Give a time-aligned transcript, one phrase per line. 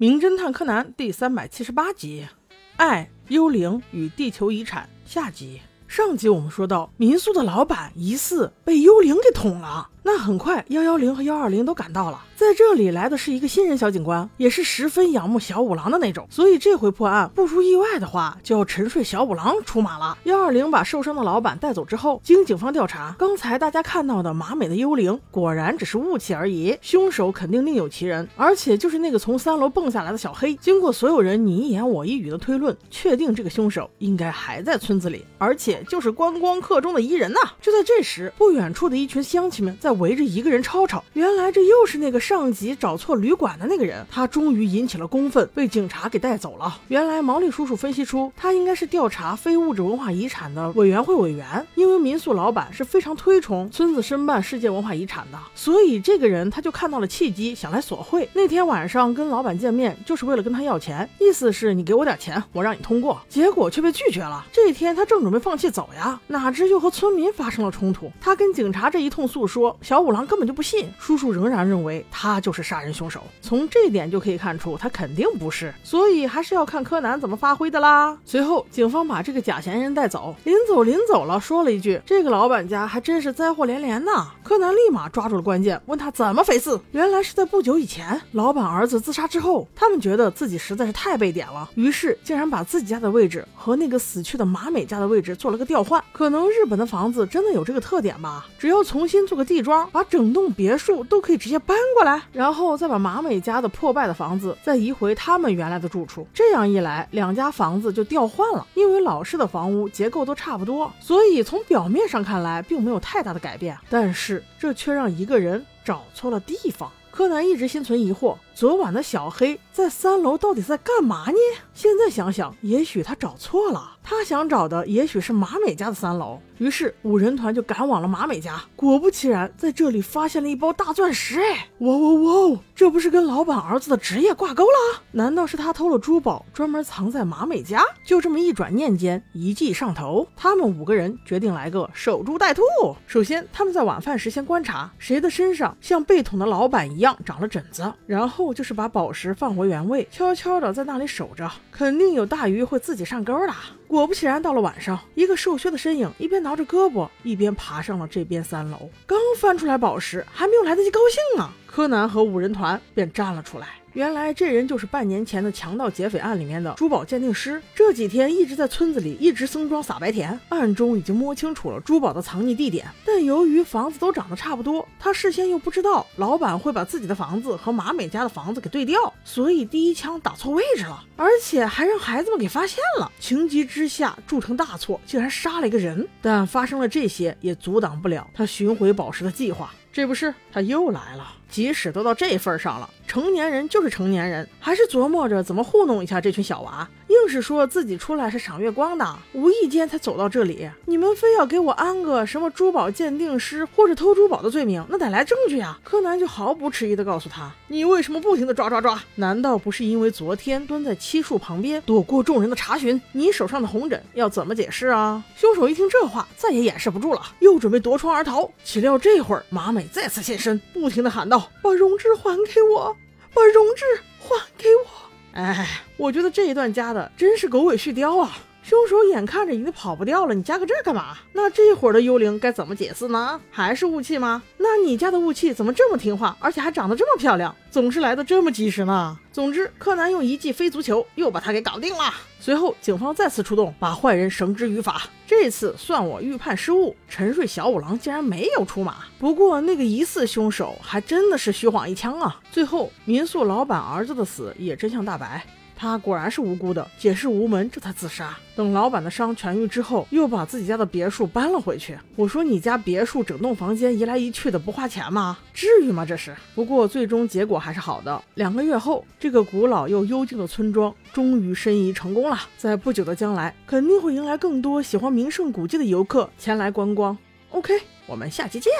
[0.00, 2.24] 名侦探柯南》第三百七十八集
[2.76, 5.60] 《爱、幽灵与地球遗产》下集。
[5.88, 9.90] 上集我们说到，民宿的老板疑似被幽灵给捅了。
[10.10, 12.24] 那很快，幺幺零和幺二零都赶到了。
[12.34, 16.26] 在这里来的是一个新人小警官，也是十分仰慕小五郎的那种。
[16.30, 20.16] 所以这回破案不出意外的话，就要沉睡小五郎出马了。
[20.22, 30.54] 幺二零把受伤的老板带走之后，经警方调查，刚才大家看到的马美的幽灵果然只是雾气而已，凶手肯定另有其人，而且就是那个从三楼蹦下来的小黑。
[30.54, 37.40] 经过所有人你一言我一语的推论，确定这个凶手应该还在村子里，而且就是观光客中的伊人呐。
[37.60, 39.97] 就在这时，不远处的一群乡亲们在。
[39.98, 46.78] 围着一个人吵吵，原来这又是那个上级找错旅馆的那个人，他终于引起了公愤，被警察给带走了。
[46.88, 58.28] 原来毛利叔叔分析出，他应该是调查非物质文化遗产的委员会委员，因为民宿老板是非常推崇村子申办世界文化遗产的，所以这个人他就看到了契机，想来索贿。
[58.32, 64.44] 那天晚上跟老板见面，就是为了跟他要钱，意思是你给我点钱，我让你通过，结果却被拒绝了。
[64.52, 69.77] 这天他正准备放弃走呀，哪知又和村民发生了冲突，他跟警察这一通诉说。
[69.80, 73.22] 小五郎根本就不信，叔叔仍然认为他就是杀人凶手。
[73.40, 78.18] 从这点就可以看出，他肯定不是，所以还是要看柯南怎么发挥的啦。
[78.24, 86.78] 随后，警方把这个假嫌疑人带走，临走临走了，说了一句：“这个老板家还真是灾祸连连呐。”柯南立马抓住了关键，问他怎么回事。
[86.92, 96.02] 原来是在不久以前，老板儿子自杀之后，他们觉得自己实在是太被点了，于是竟然把自己家的位置和那个死去的马美家的位置做了个调换。
[96.12, 106.26] 可能日本的房子真的有这个特点吧，只要重新做个地主把整栋别墅都可以直接搬过来，然后再把马美家的破败的房子再移回他们原来的住处。
[106.32, 108.66] 这样一来，两家房子就调换了。
[108.74, 113.76] 因为老式的房屋结构都差不多，所以从表面上看来并没有太大的改变。
[113.90, 116.90] 但是这却让一个人找错了地方。
[117.10, 121.38] 柯南一直心存疑惑，昨晚的小黑在三楼到底在干嘛呢？
[121.74, 123.92] 现在想想，也许他找错了。
[124.02, 128.60] 他想找的也许是马美家的三楼，于是五人团就赶往了马美家。
[128.74, 131.40] 果不其然，在这里发现了一包大钻石！
[131.40, 132.58] 哎，哇哇哇！
[132.74, 135.02] 这不是跟老板儿子的职业挂钩了？
[135.12, 137.84] 难道是他偷了珠宝，专门藏在马美家？
[138.04, 142.62] 就这么一转念间，一计上头，他们五个人决定来个守株待兔。
[143.06, 153.52] 首先，他们在晚饭时先观察谁的身上像被捅的老板一样长了疹子，然后就是把宝石放回原位，悄悄的在那里守着，肯定有大鱼会自己上钩的。
[153.86, 158.90] 果不其然，到了晚上，一个瘦削的身影一边挠着胳膊，一边爬上了这边三楼。
[159.06, 163.68] 刚翻出来宝石，还没有来得及高兴呢，柯南和五人团便站了出来。
[163.92, 172.84] 原来这人就是半年前的强盗劫匪案里面的珠宝鉴定师，这几天一直在村子里一直僧装撒白甜，暗中已经摸清楚了珠宝的藏匿地点。
[173.04, 183.08] 但由于房子都长得差不多，他事先又不知道老板会把自己的房子和马美家的房子给对调，所以第一枪打错位置了，而且还让孩子们给发现了。
[183.20, 186.08] 情急之下铸成大错，竟然杀了一个人。
[186.20, 189.72] 但发生了这些也阻挡不了他寻回宝石的计划。
[189.98, 191.26] 这不是他又来了。
[191.50, 196.88] 即使都到这份上了，成年人就是成年人，还是琢磨着怎么糊弄一下这群小娃。
[197.22, 200.70] 硬是说自己出来是赏月光的，无意间才走到这里。
[200.84, 205.78] 你们非要给我安个什么珠宝鉴定师或者偷珠宝的罪名，那得来证据啊！
[205.82, 209.02] 柯南就毫不迟疑地告诉他：“你为什么不停地抓抓抓？
[209.16, 213.00] 难道不是因为昨天蹲在漆树旁边躲过众人的查询？
[213.12, 218.50] 你手上的红疹要怎么解释啊？”凶手一听这话，再也掩饰不住了，又准备夺窗而逃。
[218.62, 222.96] 岂料这会儿马美再次现身，不停地喊道：“把荣志还给我！
[223.34, 223.84] 把荣志
[224.20, 225.66] 还给我！”哎，
[225.96, 228.38] 我觉得这一段加的真是狗尾续貂啊！
[228.68, 231.16] 凶手眼看着已经跑不掉了，你加个这干嘛？
[231.32, 233.40] 那这会儿的幽灵该怎么解释呢？
[233.50, 234.42] 还是雾气吗？
[234.58, 239.18] 那你家的雾气怎么这么听话，而且还长得这么漂亮，总是来的这么及时呢？
[239.32, 242.12] 总之，柯南用一记飞足球又把他给搞定了。
[242.38, 245.04] 随后，警方再次出动，把坏人绳之于法。
[245.26, 248.96] 这次算我预判失误，沉睡小五郎竟然没有出马。
[249.18, 252.38] 不过，那个疑似凶手还真的是虚晃一枪啊！
[252.52, 255.42] 最后，民宿老板儿子的死也真相大白。
[255.80, 258.36] 他果然是无辜的，解释无门，这才自杀。
[258.56, 261.96] 等老板的伤痊愈之后，又把自己家的别墅搬了回去。
[262.16, 265.38] 我说你家别墅整栋房间移来移去的不花钱吗？
[265.54, 266.04] 至于吗？
[266.04, 266.34] 这是。
[266.56, 268.20] 不过最终结果还是好的。
[268.34, 272.36] 两个月后，这个古老又幽静的村庄终于申遗成功了。
[272.56, 277.16] 在不久的将来，肯定会迎来更多喜欢名胜古迹的游客前来观光。
[277.50, 277.72] OK，
[278.06, 278.72] 我们下期见。